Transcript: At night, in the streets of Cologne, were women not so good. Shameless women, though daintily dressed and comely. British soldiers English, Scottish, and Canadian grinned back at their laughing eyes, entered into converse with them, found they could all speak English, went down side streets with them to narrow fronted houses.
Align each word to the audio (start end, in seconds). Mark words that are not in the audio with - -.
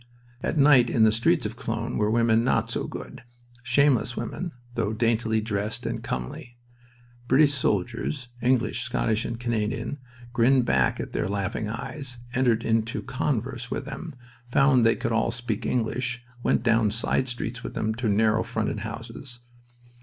At 0.41 0.57
night, 0.57 0.89
in 0.89 1.03
the 1.03 1.11
streets 1.11 1.45
of 1.45 1.55
Cologne, 1.55 1.95
were 1.99 2.09
women 2.09 2.43
not 2.43 2.71
so 2.71 2.87
good. 2.87 3.21
Shameless 3.61 4.17
women, 4.17 4.51
though 4.73 4.93
daintily 4.93 5.41
dressed 5.41 5.85
and 5.85 6.01
comely. 6.01 6.57
British 7.27 7.53
soldiers 7.53 8.29
English, 8.41 8.81
Scottish, 8.81 9.25
and 9.25 9.39
Canadian 9.39 9.99
grinned 10.33 10.65
back 10.65 10.99
at 10.99 11.11
their 11.13 11.29
laughing 11.29 11.69
eyes, 11.69 12.17
entered 12.33 12.63
into 12.65 13.03
converse 13.03 13.69
with 13.69 13.85
them, 13.85 14.15
found 14.51 14.83
they 14.83 14.95
could 14.95 15.11
all 15.11 15.29
speak 15.29 15.67
English, 15.67 16.25
went 16.41 16.63
down 16.63 16.89
side 16.89 17.27
streets 17.27 17.61
with 17.61 17.75
them 17.75 17.93
to 17.93 18.09
narrow 18.09 18.41
fronted 18.41 18.79
houses. 18.79 19.41